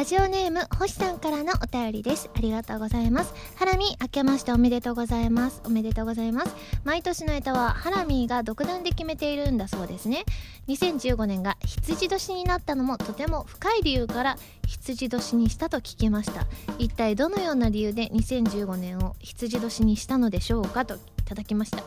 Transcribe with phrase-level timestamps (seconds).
[0.00, 2.30] ラジオネーム星さんからのお便りです。
[2.34, 3.34] ありがとうございます。
[3.56, 5.60] ハラミ明けましておめでとうございます。
[5.66, 6.56] おめでとうございます。
[6.84, 10.24] 毎年の枝はハラミが独断で決めているんだそうですね。
[10.68, 16.46] 2015年が羊年になったのもとても深い理由から羊年にしたと聞きました。
[16.78, 21.82] 一体どのような理由で2015年を羊年にしたのでしょうかといただきました。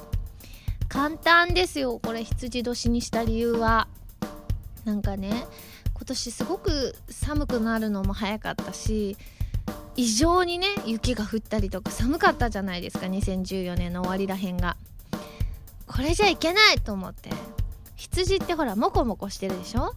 [0.87, 2.23] 簡単ですよこれ。
[2.23, 3.87] 羊年にした理由は。
[4.85, 5.47] なんかね
[6.03, 9.15] 今年すごく寒くなるのも早かったし
[9.95, 14.75] 異常にね雪が降ったりとか寒かったじゃないですか2014年の終わりらへんが。
[15.87, 17.29] これじゃいけないと思って。
[17.95, 19.95] 羊ってほらモコモコしてるでしょ？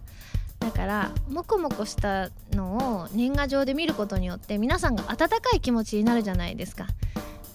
[0.60, 6.86] だからモコモコしたのを年賀状で見ることによって皆さんが温かい気持ちになるじゃないですか。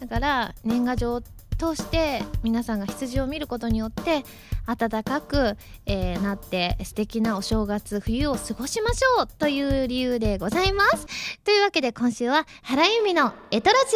[0.02, 1.22] だから年賀状
[1.62, 4.24] 通して皆さんが羊を見ることによって
[4.66, 11.06] 暖かく、えー、なって素敵なお正月冬を過ごしましょうという理由でございます。
[11.44, 13.96] というわけで今週は原由美のエトラジ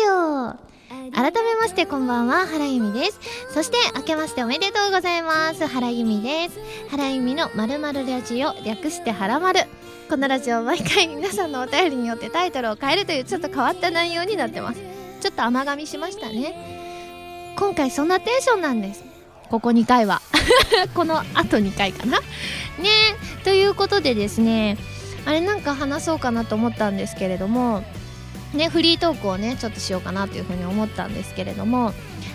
[0.62, 0.76] オ。
[1.12, 3.20] 改めましてこんばんは原由美です。
[3.52, 6.60] そして明けましておめでとうございます原由美です。
[6.92, 9.62] 原由美のまるまるラジオ略してはらまる
[10.08, 14.80] このラジオ毎回皆さんのお便りによってタイトルを変えるというちょっと変わった内容になってます。
[15.20, 16.85] ちょっと甘噛みしましたね。
[17.56, 19.04] 今回そんなテンションなんです。
[19.50, 20.22] ここ2回は。
[20.94, 22.20] このあと2回かな。
[22.20, 22.26] ね。
[23.46, 24.76] ということでですね
[25.26, 27.84] あれなんか話そうかなと思ったんですけれども
[28.56, 31.94] ねフリートークをねちょっとしようかなというふうに思ったんですけれども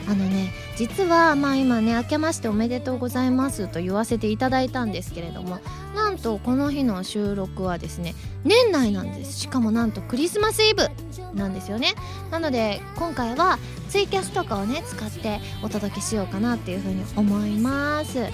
[0.08, 5.58] あのね実はまあ今ね明けましておめでとうございますと言わせていただいたんですけれども
[5.94, 8.14] なんとこの日の収録はですね
[8.44, 9.40] 年内なんです。
[9.40, 10.88] しかもなんとクリスマスイブ
[11.34, 11.88] なんですよね。
[12.30, 13.58] なので今回は
[13.90, 18.28] ツイキャスとかをね使ってお届けしようかなっていうふうに思います。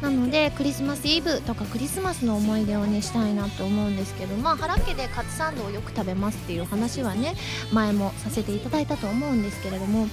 [0.00, 7.34] なのでクリスマスイブとかクリスマスの思い出をねしたいなと思うんですけどまあ原家でカツサンドをよく食べますっていう話はね
[7.72, 10.06] 前もさせていただいたと思うんですけれども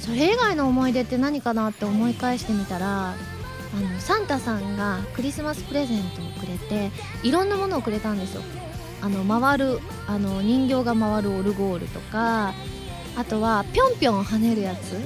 [0.00, 3.14] それ以外の思い出って何かなって思い返してみたらあ
[3.80, 6.90] のサンタさんがクリスマスプレゼントをくれて
[7.22, 8.42] いろんなものをくれたんですよ。
[9.02, 12.52] あの回るあの人形が回るオルゴールとか
[13.16, 14.96] あとはぴょんぴょん跳ねるやつ。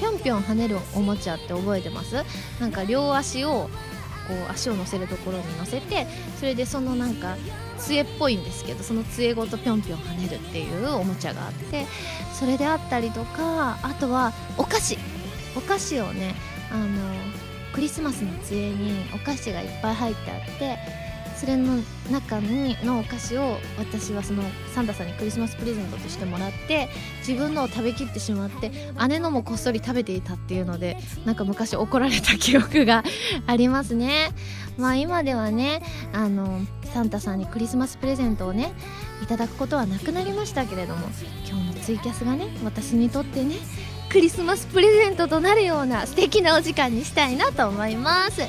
[0.00, 2.16] ぴょんぴょん跳ねるおもちゃって覚えてます？
[2.60, 3.70] なんか両足を
[4.26, 6.06] こう足を乗せるところに乗せて
[6.38, 7.36] それでそのなんか
[7.78, 11.86] 杖っぽいんですけどその杖ごとぴょんぴょん跳ねるっていうおもちゃがあって
[12.32, 14.98] それであったりとかあとはお菓子。
[15.56, 16.34] お菓子をね
[16.70, 16.86] あの
[17.72, 20.78] クリスマスの杖にお菓子がいっぱい入ってあって
[21.36, 21.78] それの
[22.10, 24.42] 中にのお菓子を私はその
[24.74, 26.88] サンタさんにクリスマスプレゼントとしてもらって
[27.26, 28.70] 自分のを食べきってしまって
[29.08, 33.02] 姉のもこっそり食べていたっていうのでなんか昔怒られた記憶が
[33.46, 34.30] ありますね。
[34.78, 36.60] まあ今ではねあの
[36.92, 38.72] サンタさんにクリスマスプレゼントをね
[39.22, 41.06] いただくことはなくなりましたけれども
[41.48, 43.56] 今日のツイキャスがね私にとってね
[44.08, 48.42] クリスマスプレゼントとなるような素敵なお時間にしたいなと思います。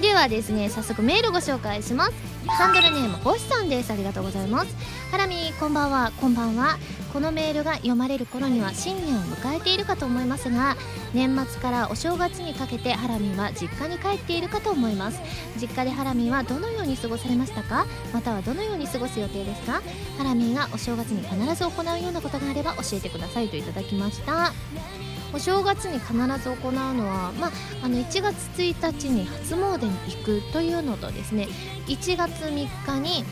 [0.00, 2.12] ではですね早速メールご紹介します。
[2.46, 3.92] ハンドルネーム星さんです。
[3.92, 4.76] ありがとうございます。
[5.10, 6.12] ハラミこんばんは。
[6.20, 6.78] こんばんは
[7.12, 10.76] このメールが読まれる頃には新年を迎えているかと思いますが
[11.14, 15.20] 年末からお正月にかけてハラミは実家に帰っているかと思います。
[15.58, 17.86] 実家でハラミはどのように過ごされましたか？
[18.12, 19.80] またはどのように過ごす予定ですか？
[20.18, 24.52] ハラミがお正月に必ず行うようなことがあれば教えてくださいといただきました。
[25.32, 27.50] お正月に必ず行うのは、まあ、
[27.82, 31.48] あの1月1日に初詣に行くというのとですね
[31.88, 33.24] 1月3日に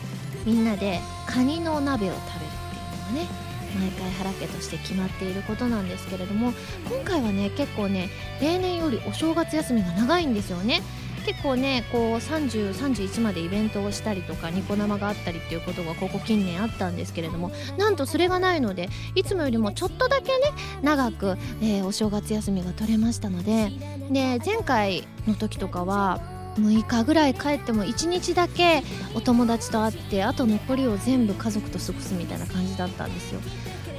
[0.45, 3.45] みんなでカニのお鍋を食べるっていうのがね
[3.75, 6.53] 毎回原家として決まっていることなんですけれども
[6.89, 8.09] 今回はね結構ね
[8.41, 10.81] 例年よりお正月休みが長いんですよね。
[11.25, 20.51] 結構ねこう30、31までイベントをしたりとかニコ生があったりっていうことがここ近年あったんですけれどもなんとそれがないのでいつもよりもちょっとだけね
[20.83, 23.71] 長く、えー、お正月休みが取れましたので
[24.11, 28.83] で前回の時とかは6日ぐらい帰っても1日だけ
[29.13, 33.41] お友達と会ってあと残りを全部家族と過ごすみたいな感じだったんですよ。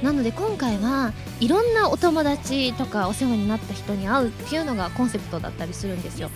[0.03, 6.29] なので今回はいろんなお友達とかお世話になった人に会うっていうのがコンセプトだったりするんですよ。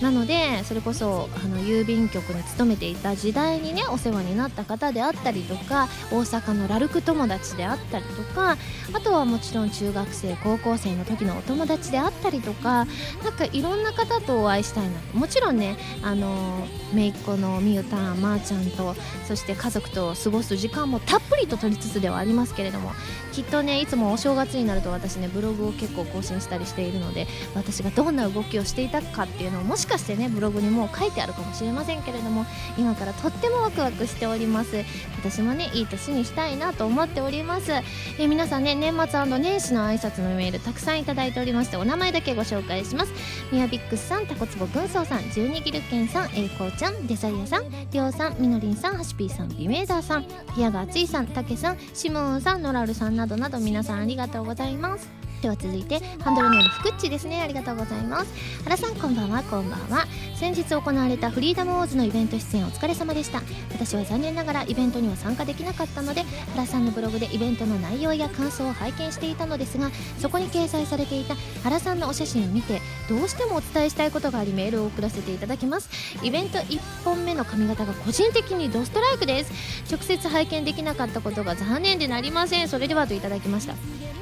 [0.00, 8.56] なのでそれこそあの郵便局に勤めていた時代にねお世話になった方であったりとか大阪のラルク友達であったりとか
[8.92, 12.86] あとはもちろん中学生高校生の時のお友達であったりとか
[13.24, 18.94] なんかいろんな方とお会いしたいなもちろんねあの姪っ子のみゆたんまー、ちゃんと
[19.26, 22.92] そして家族と過ごす時間もたっぷりと取りつつではありますけれども
[23.32, 32.44] きっとねいつもお正月になると私ねブログを結構更新したりしているので私がどんな動きをしていたかっていうのをもしかしてねブログにもう書いてあるかもしれませんけれども
[32.76, 34.76] 今からとってもワクワクしております。
[34.78, 34.86] 今
[35.22, 37.72] 年もねいい年にしたいなと思っております、
[38.18, 43.12] え皆さんね年末年始の挨拶のメールたくさんいただいておりましてお名前だけご紹介します。
[43.50, 55.27] ミヤビックスさんタコツボ軍曹さん十二ギルケンさん栄光ちゃんデザイアさんりょうさんみのりんさんはしぴーさんビメーザーさん部屋が熱いさんたけさんシモンさんノラルさんなどなど皆さんありがとうございます。
[55.40, 57.40] では続いてハンドルネームふくっちですね。
[57.40, 58.32] ありがとうございます。
[58.64, 60.06] 原さんこんばんはこんばんは。
[60.34, 63.40] 先日行われたフリーダムウォーズのイベント出演お疲れ様でした。
[63.72, 66.24] 私は残念ながらイベントには参加できなかったので
[66.54, 75.88] 原さんのブログでイベントの内容や感想を拝見していたのですがそこに掲載されていた原さんのお写真を見てどうしてもお伝えしたいことがありメールを送らせていただきます。
[76.22, 79.52] イベント1本目の髪型が個人的にドストライクです。
[79.90, 82.68] 直接拝見できなかったことが残念でなりません。
[82.68, 83.74] それではといただきました。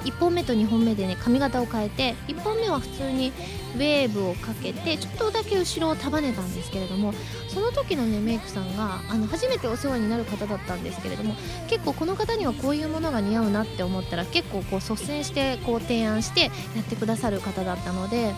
[0.06, 3.32] 1本目と2本目でね髪型を変えて1本目は普通に
[3.74, 7.12] ウェーブをかけてちょっとだけ後ろを束ねたんですけれども
[7.48, 11.34] その時のねメイクさんがあの初めてお世話になる方だったんですけれども
[11.68, 16.50] 結構この方にはこういうものが似合うなって思ったら結構こう率先してこう提案してや
[16.80, 18.32] ってくださる方だったので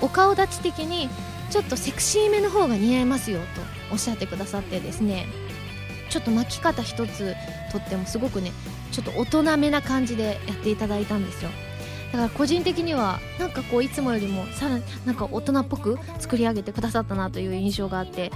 [0.00, 1.08] お顔立ち的に
[1.50, 3.60] ちょっとセクシーめの方が似合いますよと
[3.92, 5.26] おっしゃってくださってですね
[6.08, 7.34] ちょっと巻き方一つ
[7.72, 8.52] とってもすごくね
[8.92, 11.50] ちょっと大人めな感じでやっていただいたんですよ。
[12.12, 18.30] だから個人的にはなんかこういつもよりもさらになんか大人っぽく作り上げてくださったなという印象があって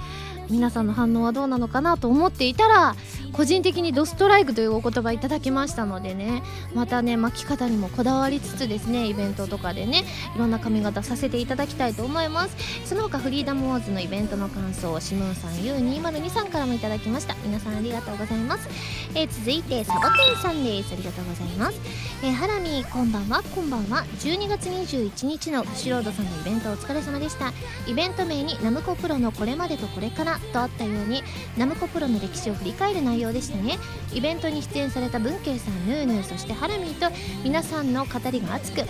[0.49, 2.95] 皆さんの反応はどうなのかなと思っていたら
[3.33, 6.43] 個人的にドストライクというお言葉いただきましたのでね
[6.73, 10.03] またね巻き方にもこだわりつつですねイベントとかでね
[10.35, 12.55] いろんな髪型させていただきたいと思います。
[12.85, 17.35] その他フリーダムウォーズのイベントの感想シムーンさん U202 さんからもいただきました。
[17.43, 18.69] 皆さんありがとうございます、
[19.15, 20.93] えー続いてサボテンさんです。
[20.93, 21.79] ありがとうございます。
[22.23, 23.41] えーハラミこんばんは。
[23.43, 27.51] こんばんは12月21日のブシロードさんのイベントお疲れ様でした。
[27.87, 31.23] イベント名にナムコプロのこれまでとこれからとあったように
[31.57, 33.77] ナムコプロの歴史を振り返る内容でしたね。
[34.13, 37.13] イベントに出演された文慶さんヌーヌーそしてハラミーと
[37.43, 38.81] 皆さんの語りが熱く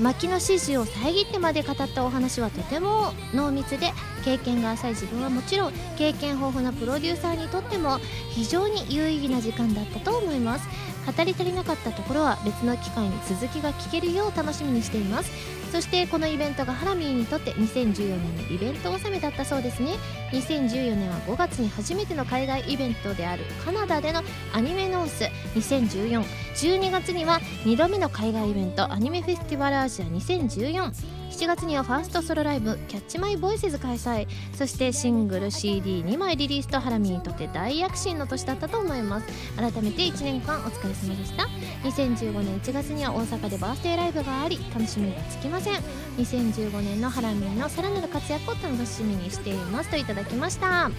[0.00, 3.92] 薪の指示を遮ってまで語ったお話はとても濃密で
[4.24, 7.98] 経験が浅い自分はもちろん経験豊富なプロデューサーにとっても
[8.30, 10.68] 非常に有意義な時間だったと思います。
[11.04, 15.30] 語り足りなかったところは別の機会に続きが聞けるよう楽しみにしています。
[15.70, 19.94] そしてこのイベントがハラミーにとって2014年のイベント納めだったそうですね。
[20.30, 24.22] 2014年は5月に初めての海外イベントであるカナダでの
[24.52, 25.24] アニメノース。
[25.58, 30.92] 201412月には2度目の海外イベントアニメフェスティバルアジア2014
[31.34, 34.28] 7月にはファーストソロライブ「キャッチマイボイスズ開催。
[34.56, 39.26] そしてシングル CD2 枚リリースとハラミにとって大躍進の年だったと思います。
[39.56, 41.48] 改めて1年間お疲れ様でした。
[41.82, 45.74] 2015年1月には大阪でバースデーライブがあり楽しみがつきません。
[46.18, 49.90] 2015年のハラミのさらなる活躍を楽しみにしています。
[49.90, 50.86] といただきました。
[50.86, 50.90] あ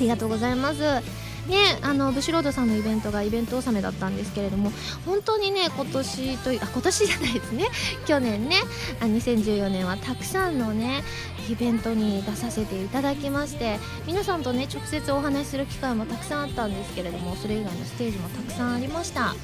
[0.00, 1.25] りがとうございます。
[1.48, 4.72] ね、あのブシロードさんのイベントがイベント納めだったんですけれども
[5.04, 7.66] 本当にね今年というあ今年じゃないですね。
[8.06, 8.56] 去年ね
[9.00, 11.04] あ2014年はたくさんのね
[11.48, 19.34] イベントに出させていただきまして皆さんとね直接お話しする機会もたくさんあったんですけれどもそれ以外のステージもたくさんありました。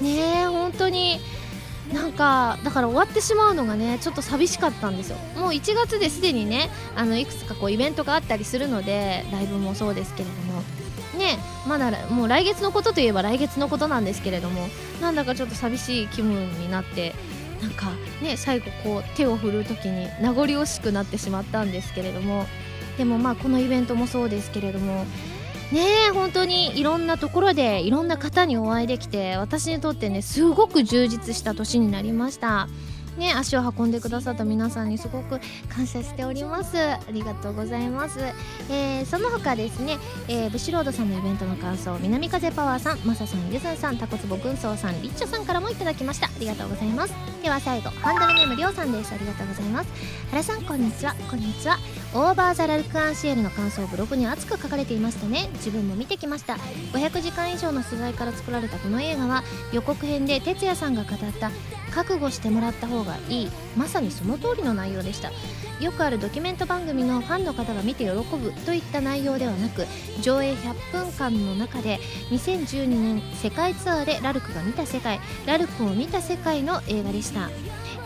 [0.00, 1.20] ね本当に
[1.92, 5.16] なんかだから終わってしまうのがねちょっと寂しかったんですよ。
[5.36, 10.83] もう1月ですでにねあのいくつかこうイベントがあったりするのでライブもそうですけれども。
[11.24, 14.68] ねまだもう来月のことといえば来月のことなんですけれども
[15.00, 17.14] なんだかちょっと寂しい気分になって
[17.62, 17.86] なんか
[18.22, 22.44] ね最後こう手を振る時に名残惜しくなってしまったんですけれども
[22.98, 25.06] でもまあこのイベントもそうですけれども
[25.72, 32.68] ね本当にいろんなところでいろんな方にお会いできて私にとってねすごく充実した年になりました。
[33.16, 36.78] ね足を運んでくださった皆さんにすごく感謝しております。
[36.78, 38.18] ありがとうございます、
[38.70, 46.26] えーその他ですね、えーブシロードさんのイベントの感想南風パワーさんマサさんゆずんさんタコツボ軍曹さんリッチョさんからもいただきました。
[46.26, 47.14] ありがとうございます。
[47.42, 49.12] では最後ハンドルネームりょうさんです。
[49.12, 49.90] ありがとうございます。
[50.30, 51.14] 原さんこんにちは。
[51.30, 51.76] こんにちは。
[52.16, 55.48] オーバーザラルクアンシエルの感想をブログに熱く書かれていましたね。
[55.54, 56.54] 自分も見てきました。
[56.92, 59.42] 500時間以上の取材から作られたこの映画は
[59.72, 61.50] 予告編で哲也さんが語った
[61.92, 63.50] 覚悟してもらった方がいい。
[63.76, 65.32] まさにその通りの内容でした。
[65.80, 69.84] よくあるドキュメント番組のファンの方が見て喜ぶといった内容ではなく
[70.22, 71.98] 上映100分間の中で
[72.30, 77.50] 2012年世界ツアーでラルクが見た世界ラルクを見た世界の映画でした。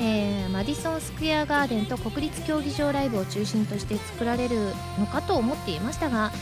[0.00, 4.56] えーマディソンスクエアガーデンと国立競技場ライブを中心として作られる
[4.98, 6.32] のかと思っていましたが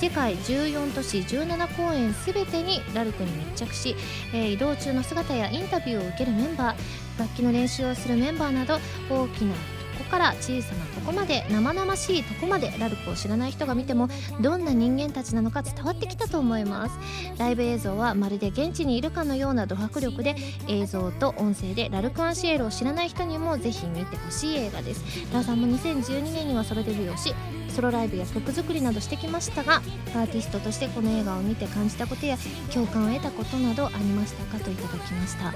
[0.00, 3.96] 世界14都市17公演すべてにラルクに密着し、
[4.32, 8.78] えー移動中の姿やインタビューを受けるメンバー楽器の練習をするメンバーなど
[9.10, 9.58] 大きなと
[9.98, 14.10] こから小さなとこまで生々しいとこまでラルクを知らない人が見ても
[14.42, 16.98] どんな人間たちなのか伝わってきたと思います。
[17.38, 20.36] ライブ映像はまるで現地にいるかのようなド迫力で
[20.68, 25.02] 映像と音声でラルク・アンシエルを知らない人にもぜひ見てほしい映画です。
[25.32, 27.34] ラーさんも2012年にはソロデビューをし
[27.70, 32.36] ソロライブや曲作りなどしてきましたがアーティストとしてこの映画を見て感じたことや
[32.72, 35.54] 共感を得たことなどありましたかといただきました。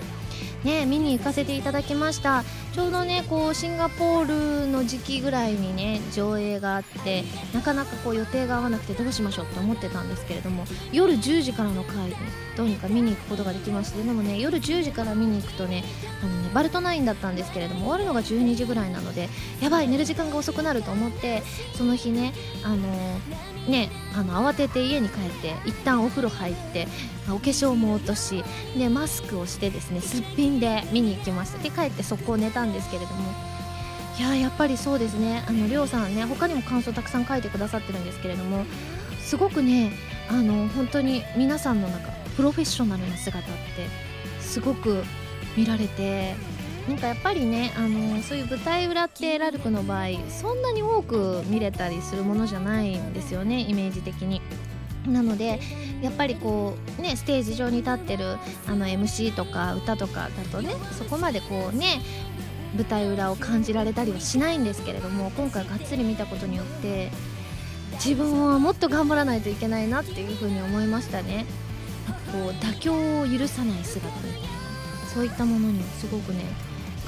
[0.65, 2.45] ね見に行かせていただきました。
[2.73, 12.15] ちょうどねこうシンガポールの時期ぐらいにね上映があってなかなかこう予定が合わなくてどうしましょうって思ってたんですけれども夜10時からの回
[12.57, 15.85] どうにか見に行くことができましてでもね夜10時から見に行くとね
[16.23, 19.29] あのバルトナインだったんですけれども終わるのが12時ぐらいなので
[19.61, 21.43] やばい寝る時間が遅くなると思って
[21.75, 22.33] その日ね
[22.63, 22.87] あの
[23.69, 26.89] ねあの慌てて家に帰って一旦お風呂入って
[27.29, 28.45] お化粧も落とし
[28.77, 31.59] でマスクをしてですねすっぴんで見に行きました。
[31.59, 33.33] で帰って速攻寝たんですけれども
[34.19, 35.43] いややっぱりそうですね。
[35.49, 38.65] あのりょうさんね他にも感想たくさん書いてくださってるんですけれども
[39.21, 39.93] すごくね
[40.29, 43.53] あの本当に皆さんのなんかプロフェッショナルな姿って
[44.41, 45.03] すごく
[45.57, 46.35] 見られて
[46.89, 54.41] なんかやっぱりねあのそういう舞台裏ってラルクの場合そんなに多く見れたりするものじゃないんですよねイメージ的に。
[55.07, 55.59] なので
[56.01, 58.37] やっぱりこうねステージ上に立ってる
[58.69, 62.01] あの MC とか歌とかだとねそこまでこうね
[62.77, 67.11] 舞台裏を感じられたりはしないんですけれども今回がっつり見たことによって
[67.95, 71.47] 自分はもっと頑張らないといけないなっていうふうに思いましたね
[72.31, 74.52] こう妥協を許さない姿みたいな
[75.13, 76.45] そういったものにすごくね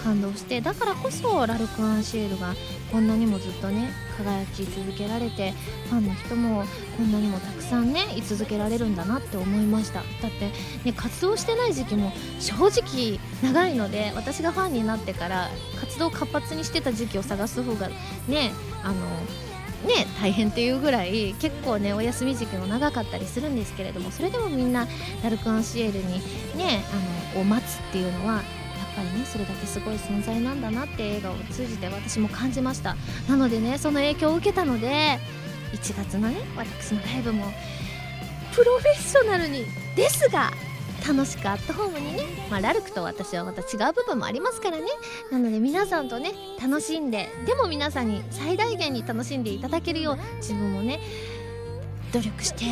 [0.03, 2.55] 感動してだからこそラルク・アンシエルが
[2.93, 5.53] こんなにもずっとね輝き続けられて
[5.89, 6.65] ファンの人も
[6.97, 10.01] こんなにもたくさんね居続けられるんだなって思いました。
[10.01, 10.51] だって、
[10.85, 15.49] ね、活動してない時期も正直長いので私がファンになってから
[15.81, 17.89] 活動活発にしてた時期を探す方が
[18.29, 18.95] ねあの
[19.85, 24.87] ね大変っていうぐらい結構ねお休み時期も長かったりするんですけれどもそれでもみんな
[25.23, 26.15] ラルク・アンシエルに
[26.57, 26.85] ね
[27.35, 28.43] あのを待つっていうのはやっ
[28.97, 32.97] ぱりねそれだけすごい存在なんだなって映画を通じて私も感じました。
[33.29, 35.19] なのでねその影響を受けたので
[35.73, 37.53] 1月のね私のライブも
[38.55, 39.65] プロフェッショナルに
[39.97, 40.53] ですが
[41.07, 44.85] 楽しくアットホームにね、まあ、ラルクと私はまた違う部分もありますからね。
[45.31, 46.33] なので皆さんとね
[46.63, 51.01] 楽しんででも皆さんに最大限に楽しんでいただけるよう自分もね
[52.13, 52.65] 努力して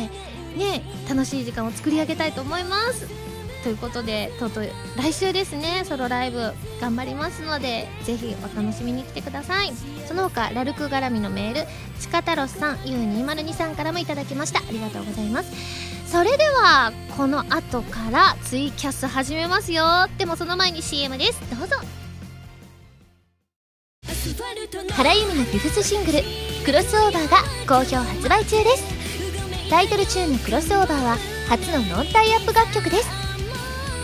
[0.57, 3.07] ね楽しい時間を作り上げたいと思います。
[3.63, 5.83] ということでとうとう来週ですね。
[5.85, 9.71] ソロライブ頑張りますのでぜひお楽しみに来てください。
[10.05, 11.67] その他ラルク絡みのメール
[11.99, 14.59] ちかたろすさん U202 さんからもいただきました。
[14.59, 15.92] ありがとうございます。
[16.13, 19.83] それではこの後からツイキャス始めますよ。
[20.19, 21.39] でもその前に CM です。
[21.49, 21.75] どうぞ。
[24.91, 26.19] 原由美のフィフスシングル
[26.65, 28.83] 「クロスオーバー」が好評発売中です。
[29.71, 31.17] タイトルチューンの「クロスオーバー」は
[31.49, 33.09] 初のノンタイアップ楽曲です。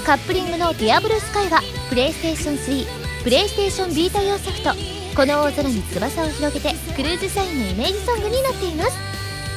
[0.04, 2.88] カップリングの「Dear Blue Sky はプレイステーション3
[3.24, 4.72] プレイステーションビータ用ソフト
[5.16, 9.09] 「この大空に翼を広げて」 CRUISE SIGN のイメージソングになっています。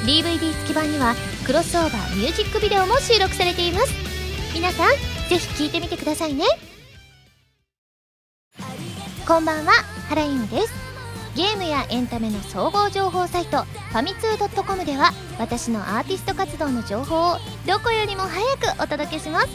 [0.03, 1.15] DVD 付き版には
[1.47, 3.93] クロスオーバーミュージックビデオも収録されています。
[4.53, 4.91] 皆さん
[5.29, 6.45] ぜひ聴いてみてくださいね。
[9.27, 9.73] こんばんは
[10.09, 10.73] 原由実です。
[11.37, 19.49] ゲームやエンタメの総合情報サイトファミツー .com では私のアーティスト活動の情報をどこよりも早くお届けします。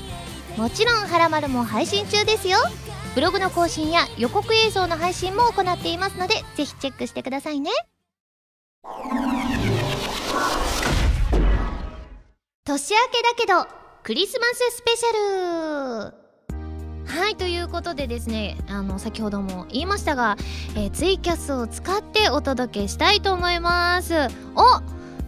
[0.58, 2.58] もちろん「はらまる」も配信中ですよ。
[3.16, 7.70] ブログの更新や予告映像の配信も行っていますのでぜひチェックしてくださいね。
[12.68, 13.66] 年明けだけど
[14.04, 16.14] クリスマススペシャル。
[17.08, 20.36] はいということでですねあの先ほども言いましたが、
[20.76, 24.14] えー、ツイキャスを使ってお届けしたいと思います。
[24.56, 24.64] お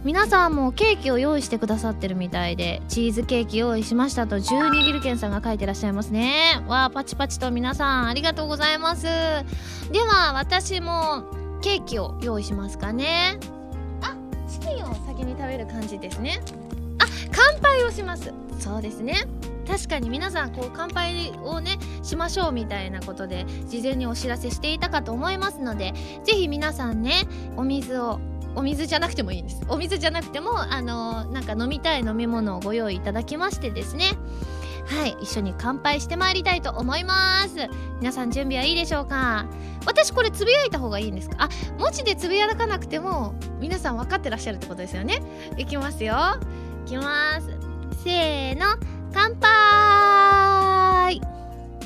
[0.04, 6.62] 皆さんもケーキを用意してくださってるみたいでチーズケーキ用意しましたと12ギルケンさんが書いてらっしゃいますね。
[6.68, 9.04] わあパチパチと皆さんありがとうございます。
[9.04, 11.24] では私も
[11.62, 13.38] ケーキを用意しますかね。
[14.02, 14.14] あ
[14.46, 16.42] チキンを先に食べる感じですね。
[17.32, 18.32] 乾杯をします。
[18.58, 19.24] そうですね。
[19.66, 25.94] 確かに皆さんこう乾杯をねしましょうみたいなことで事前にお知らせしていたかと思いますので
[26.24, 27.12] 是非皆さんね
[27.56, 28.18] お水を
[28.56, 29.62] お水じゃなくてもいいんです。
[29.68, 34.06] お水じゃなくてもあのなんか飲みたい飲み物をご用意いただきましてですね。
[34.86, 37.68] はい一緒に乾杯してまいりたいと思います。
[38.00, 39.46] 皆さん準備はいいでしょうか？
[39.86, 41.36] 私これつぶやいた方がいいんですか？
[41.38, 45.22] あ文字でつぶやかなくても皆さん分かってらっしゃるってことですよね。
[45.56, 46.16] いきますよ。
[46.90, 47.46] きます。
[48.02, 48.66] せーの
[49.12, 51.20] 乾杯。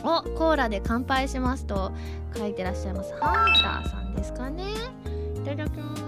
[0.02, 1.92] おコーラで乾杯しますと
[2.34, 3.12] 書いてらっしゃいます。
[3.20, 4.64] ハンターさんですかね。
[5.36, 6.02] いただきます。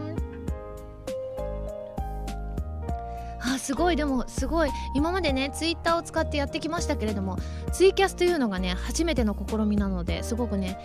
[3.40, 3.96] あすごい。
[3.96, 4.70] でもすごい。
[4.94, 7.36] 今までねツイッターを使ってやってきましたけれども
[7.72, 10.78] ツイキャスというのがね初めての試みなのですごくね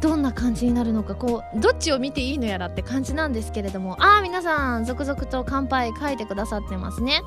[0.00, 3.96] どんな感じになるのかこうどっちを見ていいのやらって感じなんですけれども。
[4.02, 7.22] ああ皆さん続々と乾杯書いてくださってますね。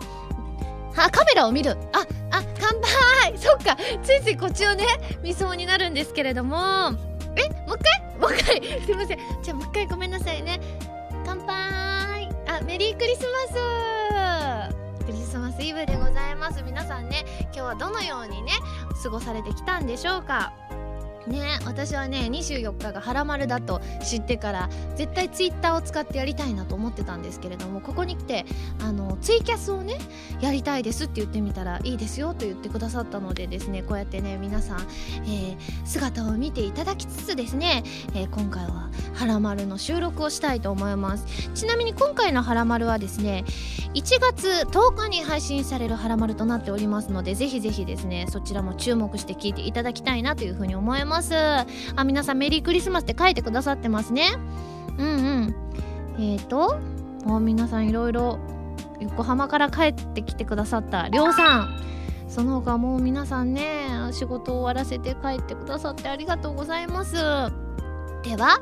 [0.98, 1.78] あカメラを見る。
[1.94, 3.38] ああ乾杯。
[3.38, 3.78] そっか。
[4.04, 4.86] ついついこっちをね
[5.24, 6.58] 見そうになるんですけれども。
[6.58, 8.20] えもう一回？
[8.20, 8.62] もう一回？
[8.86, 9.18] すいません。
[9.42, 10.60] じゃあもう一回ごめんなさいね。
[11.26, 12.30] 乾杯。
[12.48, 13.38] あメリークリスマ
[15.00, 15.06] ス。
[15.06, 16.62] クリスマスイブでございます。
[16.64, 18.52] 皆さんね今日はどのようにね
[19.02, 20.52] 過ごされてきたんでしょうか？
[21.30, 28.46] ね私はね24日が「はらまる」だと知ってから絶対ツイッターを使ってやりたいなと思ってたんですけれどもここに来て
[28.84, 29.98] あのツイキャスをね
[30.42, 34.80] やりたいですって言ってみたらいいですよと言ってくださったのでですねこうやってね皆さん、
[35.26, 37.84] えー、姿を見ていただきつつですね、
[38.14, 41.26] えー、今回は「はらまる」の収録をしたいと思います。
[41.54, 43.44] ちなみに今回の「はらまる」はですね
[43.94, 51.36] 1月10日に配信される「はらまる」となっておりますのでぜひぜひですねそちらも注目して聞いていただきたいなというふうに思います。
[51.36, 51.66] あ
[52.06, 54.38] 皆さんメリークリスマスって書いてくださってますね。
[54.98, 55.56] うんうん。
[56.18, 56.80] えっ、ー、と
[57.26, 58.40] もう皆さんいろいろ
[59.02, 61.90] 横浜から帰ってきてくださったりょうさん。
[62.30, 67.16] その他もう皆さんね仕事を終わらせて帰ってくださってありがとうございます。
[68.24, 68.62] では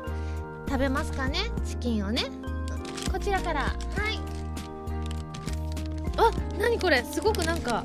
[0.68, 1.50] 食べますかね？
[1.64, 2.24] チキンをね。
[3.10, 3.60] こちらから。
[3.62, 4.20] はい。
[6.16, 7.02] あ何これ？
[7.04, 7.84] すごくなんか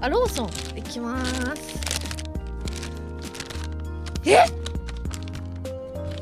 [0.00, 1.78] あローソンいきます。
[4.24, 4.44] え？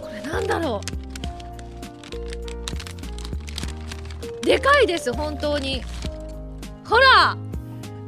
[0.01, 0.81] これなんだろ
[4.43, 4.45] う？
[4.45, 5.83] でかいです本当に。
[6.85, 7.37] ほら！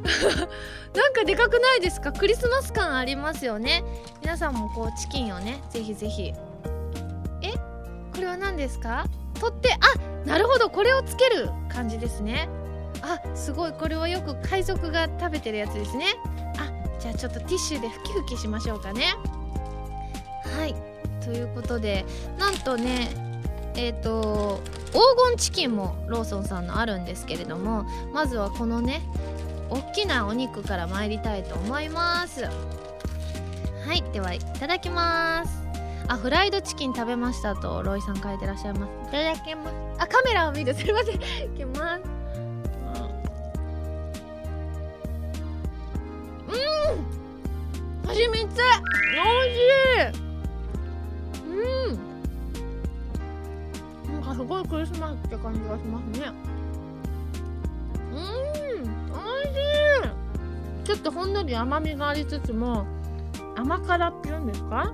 [0.94, 2.12] なんかでかくないですか？
[2.12, 3.84] クリスマス感ありますよね。
[4.22, 6.32] 皆さんもこうチキンをねぜひぜひ。
[8.16, 9.04] これは何ですか？
[9.38, 12.48] 取ってあなるほどこれをつける感じですね。
[13.02, 16.14] あすごいこれはよく海賊が食べてるやつですね。
[16.58, 19.14] あじゃあちょっとティッシュでふきふきしましょうかね。
[20.58, 20.74] はい
[21.22, 22.06] ということで
[22.38, 23.10] なんとね
[23.74, 29.02] えっ、ー、と黄金チキンもローソンさんのあるんですけれどもまずはこのね
[29.68, 32.44] 大きなお肉から参りたいと思います。
[32.44, 32.50] は
[33.94, 35.65] いではいただきます。
[36.08, 38.90] あフライドチキン食べましたとロイさん書いてらっしゃいます。
[39.08, 39.74] いただきます。
[39.98, 41.16] あカメラを見るすいません。
[41.16, 41.18] い
[41.56, 42.02] きます。
[46.48, 48.08] うん。
[48.08, 48.46] 蜂蜜お
[49.44, 49.56] いし
[50.14, 50.22] い。
[51.48, 51.50] う
[51.92, 51.98] ん。
[54.12, 56.32] なんかすごいクリスマスって感じがしますね。
[58.12, 58.18] うん。
[59.12, 60.86] おいしい。
[60.86, 62.86] ちょっとほんのり甘みがありつつも
[63.56, 64.92] 甘辛っていうんですか？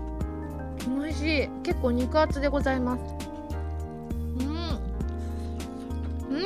[0.89, 1.49] 美味しい。
[1.63, 3.03] 結構肉厚でございます。
[4.39, 4.49] うん。
[6.31, 6.43] うん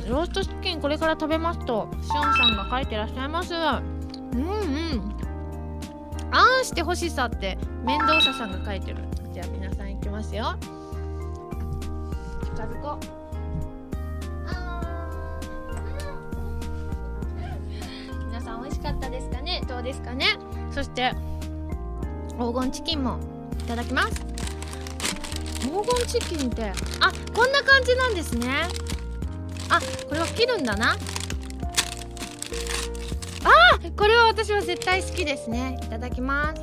[0.00, 0.08] うん。
[0.08, 3.54] ローストチキンこれから食べますとしおんさんが書いてらっしゃいます。
[3.54, 5.14] うんうん。
[6.30, 8.98] あんしてほしさって面倒ささんが書いてる。
[9.32, 10.56] じゃあ皆さんいきますよ。
[12.42, 13.04] 近づこう。
[18.26, 19.62] 皆さん美味しかったですかね？
[19.68, 20.26] どうですかね？
[20.70, 21.14] そして
[22.38, 23.18] 黄金チキンも
[23.60, 24.20] いただきます。
[25.60, 26.72] 黄金チキンって。
[27.00, 28.68] あこんな感じなんですね。
[29.70, 30.92] あこれは切るんだな。
[30.92, 30.96] あ
[33.96, 35.78] これは私は絶対好きですね。
[35.82, 36.62] いただきます。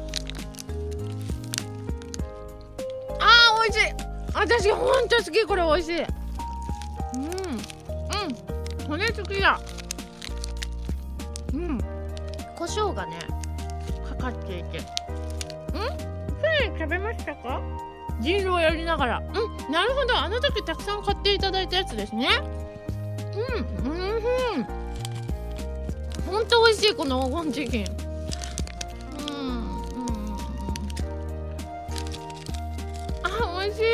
[3.19, 3.93] あー美味しい。
[4.34, 6.01] 私ほんと好きこれ美味しい。
[6.01, 6.06] う
[7.17, 7.23] ん。
[8.84, 8.88] うん。
[8.88, 9.60] 骨付きだ。
[11.54, 11.80] うん。
[12.56, 13.17] 胡椒がね
[14.08, 14.77] かかっていて。
[14.77, 15.01] うん
[16.82, 17.62] 食べましたか？
[18.20, 19.20] 人狼やりながら。
[19.20, 20.17] うんなるほど。
[20.17, 22.28] あの時たくさん買っていただいたやつですね。
[23.86, 24.00] うんうんう
[24.60, 24.65] ん。
[26.26, 27.86] ほんと美味しいこの黄金チキン。
[29.30, 30.38] うんうんうん。
[33.24, 33.28] あ
[33.63, 33.86] 美味しい。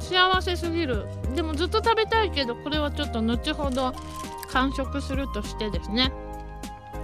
[0.00, 1.06] 幸せすぎる。
[1.34, 3.94] でもずっと食べたいけどこれはちょっと後ほど
[4.50, 6.12] 完食するとしてですね。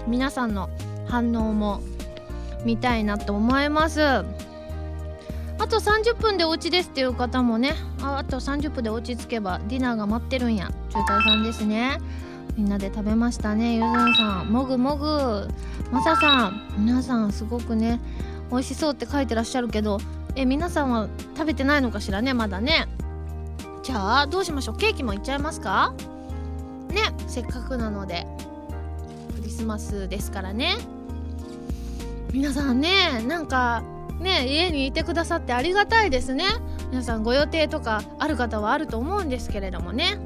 [0.07, 0.69] 皆さんの
[1.07, 1.81] 反応も
[2.65, 4.01] 見たいなと思います。
[5.59, 7.75] あと30分でお家ですっていう方もね。
[8.03, 10.71] ああと30分でお家着けばディナーが待ってるんや。
[10.91, 11.99] 中隊さんですね。
[12.57, 14.49] みんなで食べましたねゆずんさん。
[14.53, 15.49] もぐもぐ。
[15.91, 16.75] まささん。
[16.79, 18.01] 皆さんすごくね
[18.51, 19.99] 美味しそうって書いてらっしゃるけど。
[20.35, 22.88] え皆さんは食べてないのかしらねまだね。
[23.83, 24.77] じゃあどうしましょう。
[24.77, 25.95] ケーキもいっちゃいますか？
[26.88, 28.27] ねせっかくなので。
[29.37, 30.77] クリスマスですからね。
[32.33, 33.83] 皆さんねなんか
[34.23, 36.45] ね家にいてくださってありがたいですね。
[36.91, 40.19] 皆さんご予定とかある方はあると思うんですけれどもね。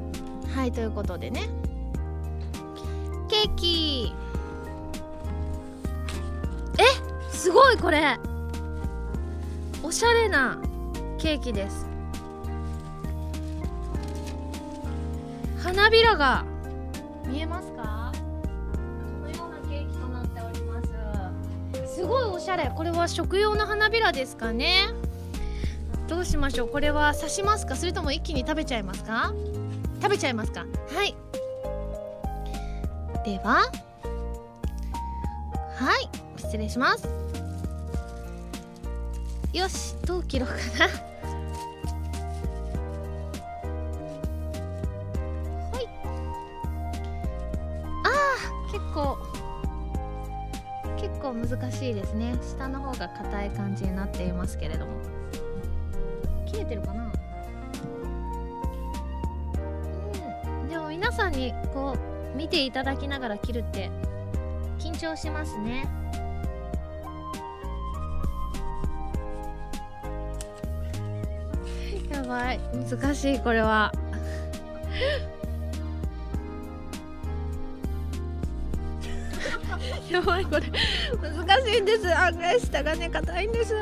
[0.55, 1.49] はいということでね。
[3.27, 4.13] ケーキ。
[6.79, 6.83] え
[7.35, 8.17] すごいこれ。
[9.83, 10.57] おしゃれな
[11.17, 11.87] ケーキです。
[15.63, 16.45] 花びらが
[17.25, 17.96] 見えますか？
[21.97, 22.71] すごいおしゃれ。
[22.75, 24.89] これは食用の花びらですかね。
[26.07, 26.67] どうしましょう。
[26.67, 27.75] これは刺しますか？
[27.75, 29.33] それとも一気に食べちゃいますか？
[29.99, 30.67] 食べちゃいますか？
[30.93, 31.15] はい。
[33.25, 33.71] では。
[35.75, 36.07] はい。
[36.37, 37.09] 失礼します。
[39.51, 39.95] よし。
[40.05, 40.55] どう切ろうか
[40.85, 41.06] な。
[51.49, 52.35] 難しいですね。
[52.41, 54.91] 下の方が硬い感じになっていますけれども。
[56.45, 57.11] 切れてるかな？
[60.63, 60.69] うん。
[60.69, 61.95] でも皆さんにこ
[62.33, 63.89] う見ていただきながら切るって
[64.77, 65.87] 緊張しますね。
[72.11, 72.59] やばい。
[72.89, 73.93] 難しいこれは
[80.17, 80.63] やばいこれ
[81.21, 82.11] 難しいんです。
[82.11, 83.73] 案外下がね硬いんです。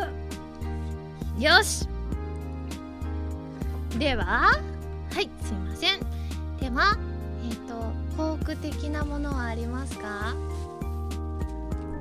[1.40, 1.88] よし。
[3.98, 4.60] ではは
[5.22, 6.00] いすいません。
[6.60, 6.98] では
[7.50, 10.36] えっ、とフォーク的なものはありますか？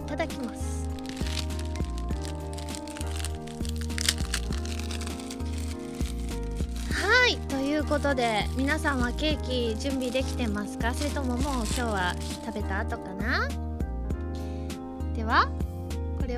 [0.05, 0.83] いただきます。
[6.93, 10.93] はいということで皆さんはケーキ準備できてますか？
[10.93, 13.14] それとももう今日は食べた後か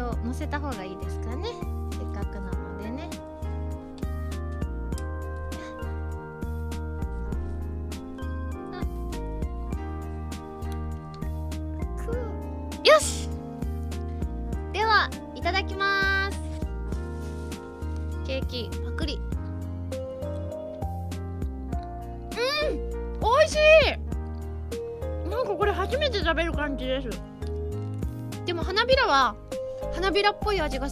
[0.06, 1.05] を乗せた方がいいで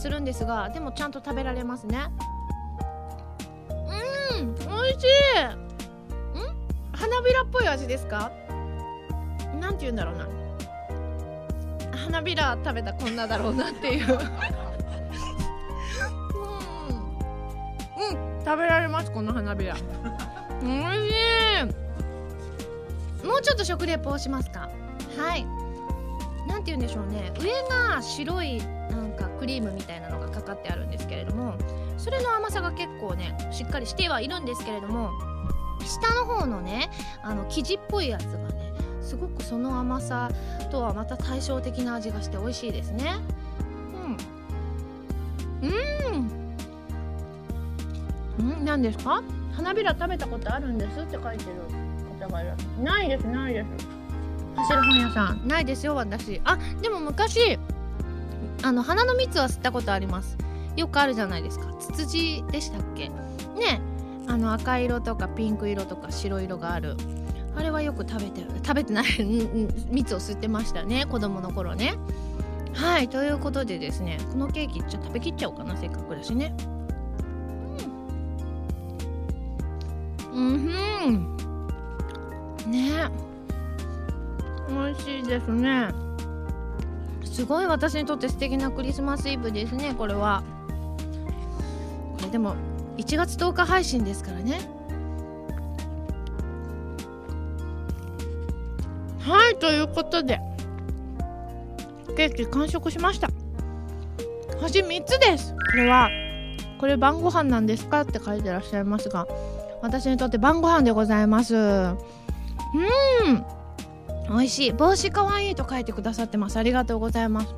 [0.04, 2.10] するんですがでもちゃんと食べられますね。
[4.36, 5.08] うん美味しい。
[5.40, 5.54] ん？
[6.92, 8.30] 花びらっぽい味ですか？
[9.58, 10.28] なんて言うんだろうな。
[11.96, 14.06] 花びら食べたこんなだろうなっていう。
[14.06, 14.20] うん、う
[18.42, 19.74] ん、食べられますこの花びら。
[20.60, 21.14] 美味し
[23.22, 23.26] い。
[23.26, 24.68] もうちょっと食レポをしますか。
[25.16, 25.46] はい。
[26.46, 27.32] なんて言うんでしょうね。
[27.40, 27.50] 上
[27.94, 29.03] が白いなん
[29.44, 31.54] クリームみたいなのがかかってあるんですけれども
[31.98, 35.10] それの甘さが結構ねしっかりしてはいるんですけれども
[35.84, 36.88] 下の方のね
[37.22, 40.30] あの生地っぽいやつがねすごくその甘さ
[40.70, 43.16] とはまた対照的な味がして美味しいですね。
[45.62, 45.68] うん。
[48.48, 48.60] うん。
[48.62, 49.22] ん何ですか？
[49.52, 51.50] 花びら食べたことあるんですって書いてる
[52.18, 52.54] 方がいる。
[52.82, 53.66] ないですないです。
[54.56, 55.46] 走る本屋さん。
[55.46, 56.40] ないですよ私。
[56.44, 57.58] あでも昔
[58.64, 60.38] あの花の蜜は吸ったことあります。
[60.74, 61.66] よくあるじゃないですか。
[61.78, 63.10] ツツジでしたっけ？
[63.10, 63.82] ね。
[64.26, 66.96] あの赤色とかピンク色とか白色がある。
[67.54, 69.04] あれはよく食べて食べてない。
[69.92, 71.04] 蜜を吸ってましたね。
[71.04, 71.92] 子供の頃ね。
[72.72, 73.08] はい。
[73.08, 75.76] ということでですねこのケーキちょ食べきっちゃおうかな。
[75.76, 76.56] せっかくだしね。
[80.32, 80.70] うんふ
[81.10, 81.36] ん。
[82.72, 83.10] ね。
[84.70, 86.03] 美味しいですね。
[87.34, 90.44] すごい私にとって素敵なクリスマスイブですねこれは。
[92.16, 92.54] これでも
[92.96, 94.60] 1月10日配信ですからね。
[99.18, 100.38] はいということで
[102.16, 103.28] ケーキ完食しました。
[104.60, 105.56] 星3つです。
[105.72, 106.08] これは
[106.78, 109.26] これ晩ご飯なんですかって書いてらっしゃいますが
[109.82, 111.56] 私にとって晩ご飯でございます。
[111.56, 111.96] うん。
[114.28, 114.72] 美味しい。
[114.72, 116.56] 帽子かわいいと書いてくださってます。
[116.56, 117.54] ありがとうございます。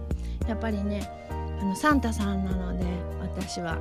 [0.48, 1.08] やっぱりね
[1.60, 2.84] あのサンタさんなので
[3.20, 3.78] 私は。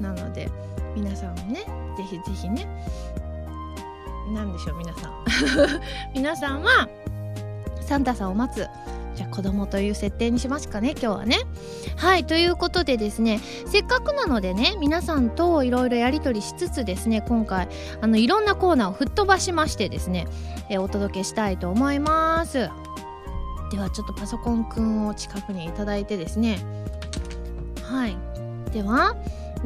[0.00, 0.50] なので
[0.94, 1.64] 皆さんもね
[1.96, 2.66] ぜひぜひね
[4.34, 5.12] 何でしょう皆さん。
[6.14, 6.88] 皆さんは
[7.80, 8.68] サンタさんを待つ。
[9.14, 11.38] じゃあ子供という設定にしますかね今日はね。
[11.96, 17.68] はいということでですねせっかくなのでね皆さんといろいろやり取りしつつですね今回
[18.00, 20.26] あのいろんなコーナーを吹っ飛ばしましてですね、
[20.68, 22.70] えお届けしたいと思います。
[23.70, 26.58] ではちょっとパソコンくんを近くにいただいてですね。
[27.82, 28.16] はい。
[28.72, 29.16] では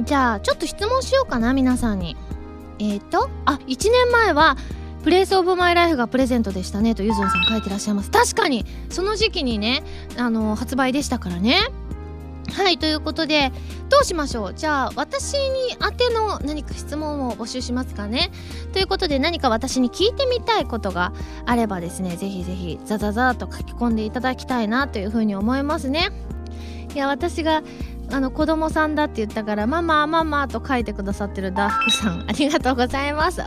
[0.00, 2.16] じゃあちょっと質問しようかな皆さんに。
[2.78, 4.56] えっ、ー、とあ1年前は
[5.06, 8.10] プレイスオブマイライフがプレゼントでしたねとゆずんさん書いてらっしゃいます。
[8.10, 9.84] 確かにその時期にね
[10.18, 11.58] あの発売でしたからね。
[12.52, 13.52] はいということで
[13.88, 14.54] どうしましょう？
[14.54, 18.32] じゃあ私に宛ての何か質問を募集しますかね。
[18.72, 21.12] ということで何か私に聞いてみたいことが
[21.44, 26.10] あればですねぜひぜひザザザと書き込んでいただきたいなというふうに思いますね。
[26.96, 27.62] いや私が
[28.10, 33.40] あの子供さんだって言ったからママママと書いてくださってるダーフクさんありがとうございます。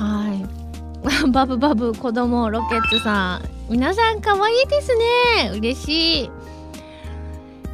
[0.00, 1.28] はい。
[1.30, 3.42] バブバブ子供ロケッツさん。
[3.70, 5.50] 皆さん可愛いですね。
[5.54, 6.30] 嬉しい。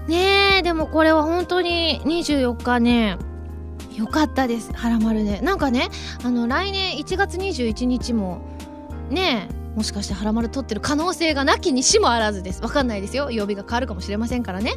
[0.09, 3.17] ねえでもこれは本当に24日ね。
[3.95, 4.73] よかったです。
[4.73, 5.41] はらまるで。
[5.41, 5.89] なんかね
[6.25, 8.41] あの来年1月21日も
[9.09, 12.63] ねえもしかしてはらまる撮ってる可能性がなきにしもあらずです。
[12.63, 13.31] わかんないですよ。
[13.31, 14.73] 曜日が変わるかもしれませんからね。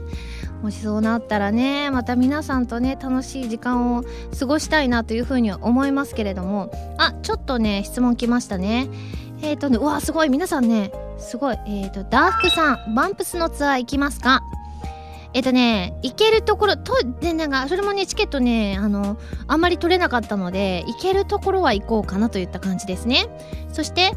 [0.62, 4.03] もしそうなったらねまた皆さんとね楽しい時間を
[4.38, 6.69] 過ごしたいなというふうには思いますけれども。
[6.97, 8.89] あちょっとね質問来ましたね。
[9.41, 10.29] えっ、ー、とねうわすごい。
[10.29, 11.57] 皆さんねすごい。
[11.65, 14.41] えっ、ー、とダークさんバンプスのツアー行きますか？
[15.34, 23.28] えっとね、行けるところ、と、で、なんか、それもね、チケットね、あの、あんまり取れなかったので、行けるところは行こうかなといった感じですね。
[23.72, 24.12] そして、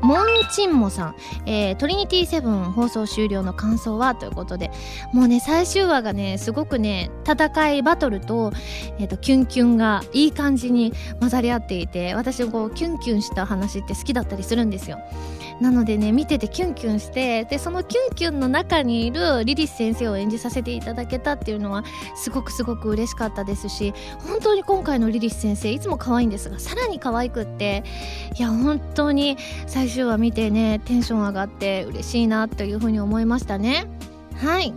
[0.00, 4.70] モンチンモさん、えー、トリニティセブン放送終了の感想はということで、
[5.12, 8.52] もうね、最終話がね、すごくね、戦いバトルと、
[8.98, 14.98] えっ、ー、と、キュンキュンがいい感じに混ざり合っていて、私、こう、キュンキュンした話って好きだったりするんですよ。
[15.60, 23.92] なのでね見ててキュンキュンしてでそのキュンキュンの中にいるリリス先生を演じさせていただけたっていうのはすごくすごく嬉しかったですし
[24.28, 27.82] 本当に今回のリリス先生いつも可愛いんですがさらに可愛くって
[28.38, 33.86] いや本当に最終話見てねテンション上がって嬉しいなというふうに思いましたね。
[34.36, 34.72] はい。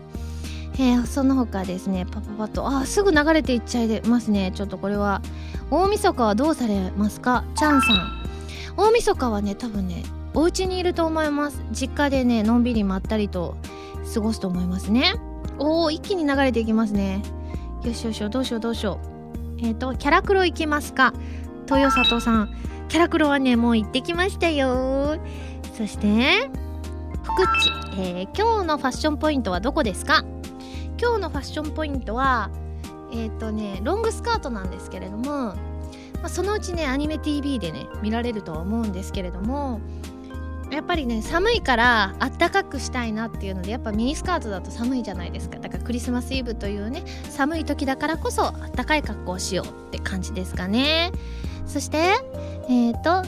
[0.75, 4.51] えー、その他ですねパパパッとあすぐ流れていっちゃいますね。
[4.55, 5.21] ちょっとこれは
[5.69, 7.43] 大晦日はどうされますか？
[7.55, 8.21] チャンさん。
[8.77, 11.63] 大晦日はね多分ねお家にいると思います。
[11.71, 13.57] 実家でねのんびりまったりと
[14.13, 15.15] 過ごすと思いますね。
[15.59, 17.21] おお一気に流れていきますね。
[17.83, 18.99] よしよしよどうしようどうしよ
[19.59, 19.65] う。
[19.65, 21.13] えっ、ー、とキャラクロ行きますか。
[21.69, 22.49] 豊里さん。
[22.89, 25.17] キャラクロはねもう行ってきましたよ。
[25.77, 26.49] そして
[27.23, 30.25] 福地、えー、今日のファッションポイントはどこですか？
[30.99, 32.51] 今日のファッションポイントは
[33.13, 35.55] えっ、ー、とねロングスカートなんですけれども、ま
[36.23, 39.79] あ、そのうちねアニメ TV でね見られるとは思うんですけれども
[40.71, 45.59] やっぱりね寒いからあったかくしたいなっていうのでやっぱミニスカートだと寒いじゃないですか。
[45.59, 51.11] だからクリスマスイブというね寒い時だからこそあったかい格好をしようって感じですかね。
[51.65, 51.97] そして
[52.69, 53.27] えっ、ー、と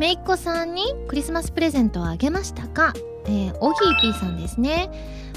[0.00, 2.92] めいっ子さんにクリスマスプレゼントをあげましたか
[3.26, 4.90] えー、おぎーぴーさんですね。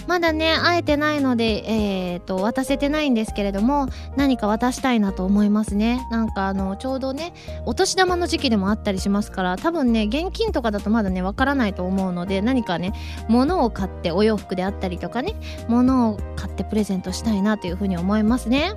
[0.08, 6.08] まだね会えてないので、えーと、渡せてないんですけれども何か渡したいなと思いますね。
[6.12, 7.34] なんかあのちょうどね
[7.66, 12.94] お年玉の時期でもあったりしますから多分ね現金とかだとまだねわからないと思うので何かね
[13.28, 15.36] 物を買ってお洋服であったりとかね
[15.68, 18.74] 物を買ってプレゼントしたいなというふうに思いますね。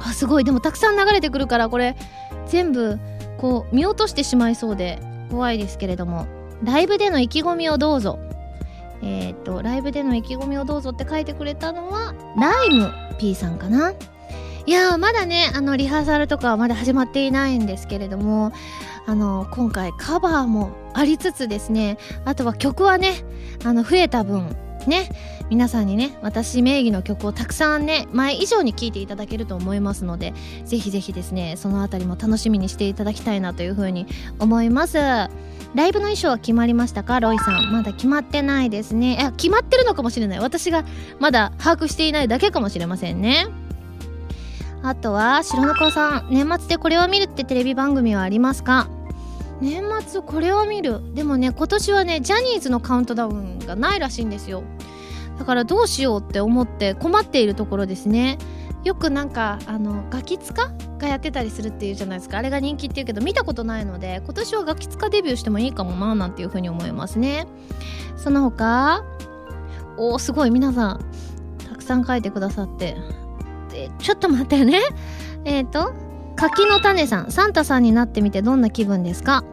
[0.00, 0.44] あすごい。
[0.44, 1.96] でもたくさん流れてくるからこれ
[2.46, 2.98] 全部
[3.38, 4.98] こう見落としてしまいそうで
[5.30, 6.26] 怖いですけれども。
[6.64, 8.18] ライブでの意気込みをどうぞ。
[9.02, 13.92] えっ、と、ライブでの意気込みをどうぞって書いてくれたのは、ライム P さんかな。
[14.66, 18.52] いや、まだね、あの、リハーサルとかはまだ始まっていないんですけれども、
[19.06, 23.24] あの、今回カバーもありつつですね、あとは曲はね、
[23.64, 24.54] あの、増えた分、
[24.86, 25.10] ね、
[25.50, 34.06] 皆さんにね、私名義の曲をたくさんね、前以上に聴いていただけると思いますので、ぜひぜひですね、そのあたりも楽しみにしていただきたいなというふうに
[34.38, 34.98] 思います。
[34.98, 35.28] ラ
[35.88, 37.20] イブの衣装は決まりましたか？
[37.20, 37.72] ロイさん。
[37.72, 39.18] まだ決まってないですね。
[39.20, 40.38] え決まってるのかもしれない。
[40.38, 40.84] 私が
[41.20, 43.48] まだ把握していないだけかもしれませんね。
[44.82, 46.28] あとは白の子さん。
[46.30, 48.88] 年末でこれを見るってテレビ番組はありますか？
[49.60, 51.00] 年末これを見る。
[51.14, 54.62] でもね今年はねジャニーズのカウントダウンがないらしいんですよ。
[55.38, 58.38] だからどうしようって思って困っているところですね。
[58.84, 62.38] よくなんかあのガキツカがやってたりするっていうじゃないですか。
[62.38, 67.46] あれが人気っていうけど見たことないので今年はガキツカデビューしてもいいかもななんていうふうに思いますね。
[68.16, 69.04] その他
[69.96, 71.04] おおすごい皆さん
[71.68, 72.96] たくさん書いてくださって。
[73.70, 74.80] でちょっと待ってね。
[75.44, 75.92] えっ、ー、と
[76.38, 79.44] 柿の種さんサンタさんになってみてどんな気分ですか？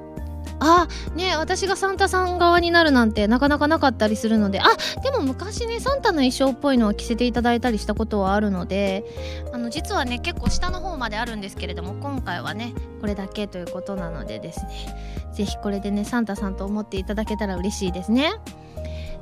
[0.60, 4.62] あね私がサンタさん側になるなんてなかなかなかったりするので。
[4.62, 4.66] あ
[5.04, 9.04] でも昔ねサンタの衣装っぽいのを着せていただいたりしたことはあるので
[9.52, 18.32] あの実はね結構下の方まであるんですけれども今回はねこれだけということなのでですね是非これでねサンタさんと思っていただけたら嬉しいですね。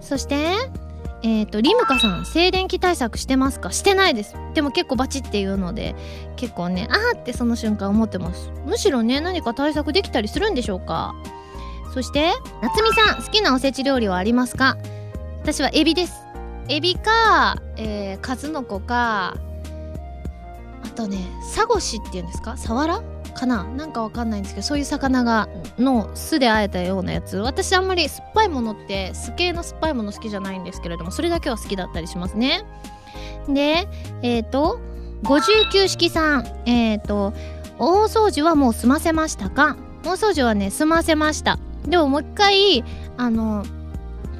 [0.01, 0.51] そして
[1.23, 3.71] えっ、とリムカさん静電気対策してますか？
[3.71, 4.35] してないです。
[4.53, 5.95] でも結構バチっていうので
[6.35, 8.51] 結構ねあーってその瞬間思ってます。
[8.65, 11.15] むしろね何か対策できたりするんでしょうか？
[11.93, 14.77] そして夏美さん好きなおせち料理はありますか？
[15.41, 16.13] 私はエビです。
[16.67, 19.35] エビか、えー、数の子か
[20.83, 21.17] あとね
[21.53, 22.57] サゴシっていうんですか？
[22.57, 23.01] サワラ？
[23.33, 23.63] かな？
[23.63, 27.37] なんかわかんないんですけどそういう魚がの酢であえたようなやつ。
[27.37, 32.63] 私あんまり酸っぱいものって酢系の酸っぱいもの好きじゃないんですけれどもそれだけは好きだったりしますね。
[33.47, 33.87] で
[34.21, 34.79] えっ、ー、と
[35.23, 36.47] 59式さん。
[36.65, 37.33] えっ、ー、と
[37.79, 39.77] 大掃除はもう済ませましたか？
[40.03, 41.57] 大掃除はね済ませました。
[41.87, 42.83] でももう一回
[43.17, 43.65] あの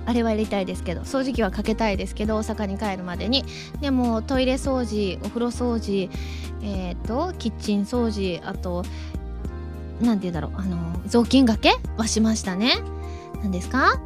[0.06, 3.46] あれはやりたいですけど掃除機はかけたいですけど大阪に帰るまでに
[3.82, 6.10] でもトイレ掃除お風呂掃除
[6.62, 8.84] えっ、ー、とキッチン掃除あと
[10.02, 12.76] 何て言うんだろうあの雑巾がけはしましたね
[13.42, 14.00] 何ですか？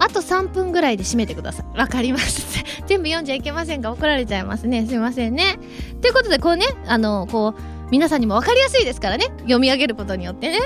[0.00, 1.78] あと3分ぐらいで閉めてください。
[1.78, 2.62] わかります。
[2.86, 4.86] 全部読んじゃいけませんが怒られちゃいますね。
[4.86, 5.58] すいませんね。
[6.00, 9.26] ということで、こうね、あの、こう、皆さんにもわかりやすいですからね。
[9.40, 10.58] 読み上げることによってね。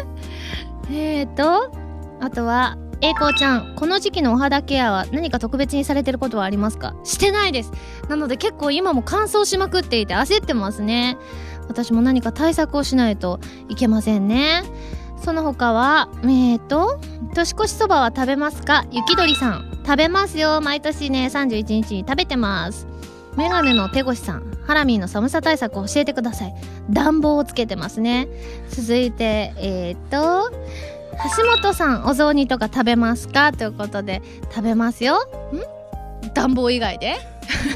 [0.90, 1.72] えっ、ー、と、
[2.20, 6.95] あとは、えいこうちゃん、この時期のお肌ケアは何か特別にされてることはありますか？
[7.03, 7.73] してないです。
[8.09, 11.19] なので結構今も乾燥しまくっていて焦ってますね。
[11.67, 14.62] 私も何か対策をしないといけませんね。
[15.21, 17.01] その他は、えーと、
[17.35, 18.85] 年越しそばは食べますか？
[18.93, 19.83] 雪鳥さん。
[19.85, 20.61] 食べますよ。
[20.61, 22.87] 毎年ね、31日に食べてます。
[23.37, 24.53] メガネの手越さん。
[24.65, 26.55] ハラミーの寒さ対策を教えてください。
[26.88, 28.29] 暖房をつけてますね。
[28.69, 30.53] 続いて、えーと、
[31.37, 33.53] 橋本さんお雑煮とか食べますか？
[33.53, 35.16] ということで食べますよ。
[35.53, 36.33] ん？
[36.35, 37.16] 暖房以外で？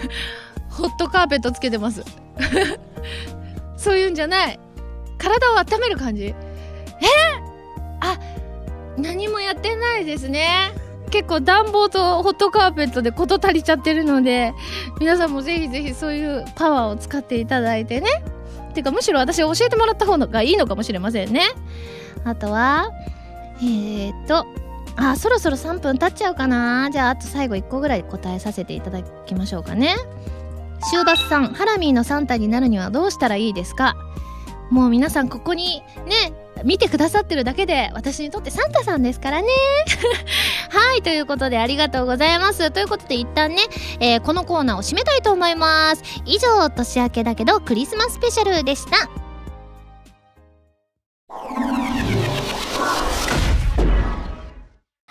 [0.70, 2.02] ホットカーペットつけてます。
[3.76, 4.58] そういうんじゃない。
[5.18, 6.24] 体を温める感じ。
[6.26, 6.34] え？
[8.00, 8.18] あ
[8.96, 10.72] 何もやってないですね。
[11.10, 14.52] 結構暖房とホットカーペットで事足りちゃってるので
[14.98, 18.08] 皆さんもぜひぜひそういうパワーを使っていただいてね。
[18.74, 21.42] てかむしろ私教えてもらった方がいいのかもしれませんね。
[22.24, 22.90] あとは
[23.60, 24.46] えーと、
[24.96, 26.88] あ、そろそろ3分経っちゃうかな。
[26.90, 29.96] じゃあ、あと最後1個ぐらい答えさせていただきましょうかね。
[30.90, 33.96] シューバスさん、ハラミーのサンタになるにはどうしたらいいですか？
[34.70, 36.32] もう皆さんここにね、
[36.64, 39.48] 見てくださってるだけで私にとってサンタさんですからね。
[40.70, 42.70] はい、ということでありがとうございます。
[42.70, 43.58] ということで一旦ね、
[44.00, 46.02] えー、このコーナーを締めたいと思います。
[46.24, 49.08] 以上、年明けだけどクリスマススペシャルでした。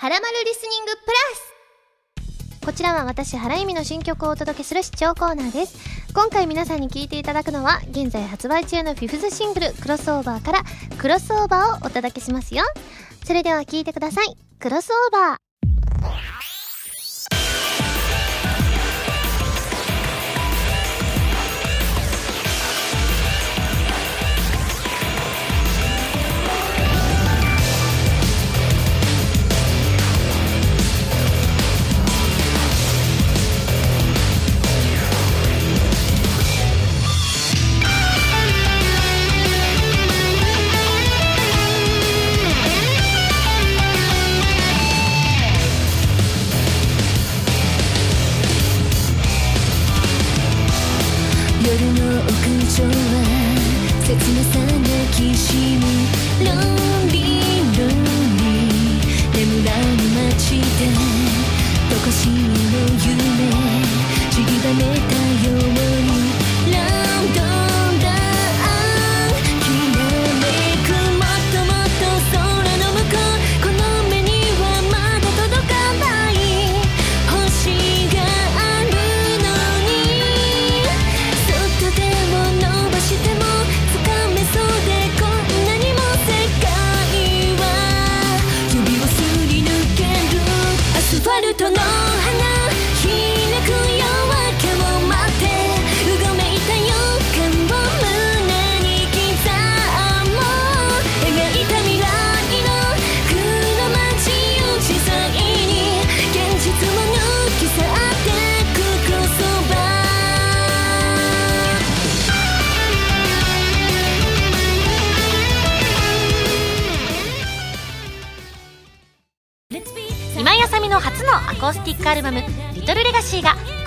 [0.05, 5.79] はらまるリスニングプラスこちらは私、原由美の新曲をお届けする視聴コーナーです。
[6.13, 10.63] 今回皆さんに聴いていただくのは、現在発売中のフィフスシングル、クロスオーバーから、
[10.99, 12.63] クロスオーバーをお届けしますよ。
[13.25, 14.37] それでは聴いてください。
[14.59, 16.54] クロスオーバー。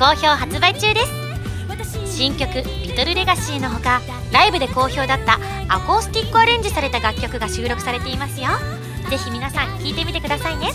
[0.09, 1.01] 好評発売中で
[2.07, 2.17] す。
[2.17, 2.49] 新曲
[2.83, 4.01] 「リトルレガシーのほか
[4.33, 5.39] ライブで好評だった
[5.69, 8.47] アコースティックアレンジされた楽曲が収録されていますよ。
[9.11, 10.73] ぜひ皆さん聴いてみてくださいね。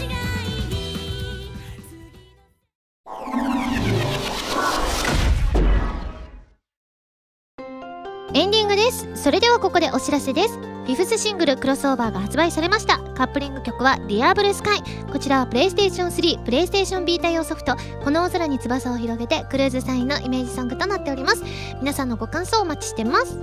[8.36, 9.09] エンディングです。
[9.15, 10.72] それではここでお知らせです。
[10.84, 12.97] フィフスシングルクロスオーバーが発売されました。
[13.15, 14.84] カップリング曲はリアブルスカイ。
[15.09, 17.77] こちらはプレイステーション3プレイステーションビータ用ソフト。
[18.03, 21.43] この大空に翼を広げてクルーズサインのイメージソングとなっております。
[21.79, 23.38] 皆さんのご感想をお待ちしてます。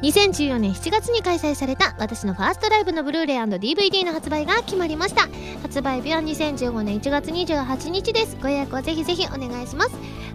[0.00, 5.28] 2014年7月に開催された私のファーストライブのブルーレイ &DVD の発売が決まりました。
[5.60, 8.38] 発売日は2015年1月28日です。
[8.42, 9.90] ご予約をぜひぜひお願いします。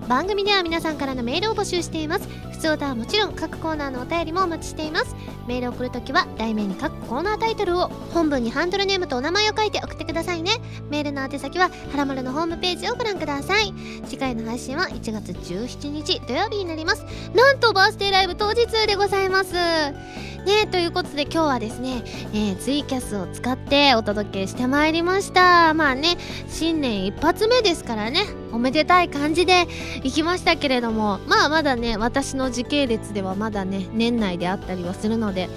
[0.07, 2.27] 番組では皆さんからのメールを募集しています。
[2.51, 5.15] 普通歌はもちろん各コーナーのお便りもお待ちしています。
[5.47, 10.51] メールを送るときは題名に各コーナータイトルを本文にハンドルネームとお名前を書いて送ってくださいね。
[10.89, 13.73] メールの宛先ははらまるのホームページをご覧ください。
[14.05, 17.03] 次回の配信は1月17日土曜日になります。
[17.35, 19.53] なんとバースデーライブ当日でございます。
[19.53, 22.03] ねえということで今日はですね、
[22.33, 25.73] えー、ツイキャスを使ってお届けしてまいりました。
[25.73, 28.46] まあね新年一発目ですからね。
[28.57, 29.67] おめでたい感じで
[30.01, 35.47] 行きましたけれどもまあまだね私の時系列ではまだね年内であったりはするので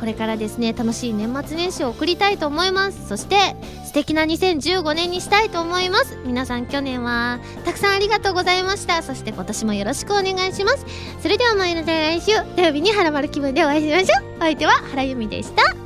[0.00, 3.06] これからですね楽しい年末年始を送りたいと思います。
[3.06, 3.36] そして
[3.84, 6.18] 素敵な2015年にしたいと思います。
[6.24, 9.02] 皆さん去年はたくさんありがとうございました。
[9.02, 10.86] そして今年もよろしくお願いします。
[11.20, 14.36] それではまいり来週土曜日にハラマル気分でお会いしましょう。
[14.38, 15.81] お相手は原由美でした。